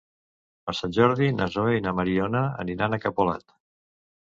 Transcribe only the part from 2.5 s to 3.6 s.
aniran a Capolat.